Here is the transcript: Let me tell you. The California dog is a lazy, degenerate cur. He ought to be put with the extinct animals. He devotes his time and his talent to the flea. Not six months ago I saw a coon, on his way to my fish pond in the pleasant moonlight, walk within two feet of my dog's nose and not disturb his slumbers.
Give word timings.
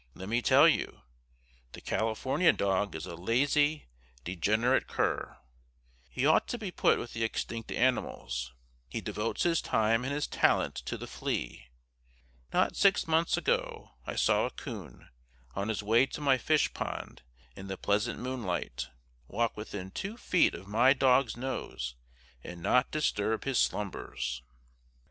Let 0.15 0.29
me 0.29 0.41
tell 0.41 0.67
you. 0.67 1.01
The 1.73 1.79
California 1.81 2.51
dog 2.53 2.95
is 2.95 3.05
a 3.05 3.13
lazy, 3.15 3.85
degenerate 4.23 4.87
cur. 4.87 5.37
He 6.09 6.25
ought 6.25 6.47
to 6.47 6.57
be 6.57 6.71
put 6.71 6.97
with 6.97 7.13
the 7.13 7.23
extinct 7.23 7.71
animals. 7.71 8.51
He 8.89 8.99
devotes 8.99 9.43
his 9.43 9.61
time 9.61 10.03
and 10.03 10.11
his 10.11 10.25
talent 10.25 10.73
to 10.89 10.97
the 10.97 11.05
flea. 11.05 11.67
Not 12.51 12.75
six 12.75 13.05
months 13.07 13.37
ago 13.37 13.91
I 14.07 14.15
saw 14.15 14.47
a 14.47 14.49
coon, 14.49 15.07
on 15.53 15.69
his 15.69 15.83
way 15.83 16.07
to 16.07 16.19
my 16.19 16.39
fish 16.39 16.73
pond 16.73 17.21
in 17.55 17.67
the 17.67 17.77
pleasant 17.77 18.19
moonlight, 18.19 18.87
walk 19.27 19.55
within 19.55 19.91
two 19.91 20.17
feet 20.17 20.55
of 20.55 20.65
my 20.65 20.93
dog's 20.93 21.37
nose 21.37 21.93
and 22.43 22.59
not 22.59 22.89
disturb 22.89 23.43
his 23.43 23.59
slumbers. 23.59 24.41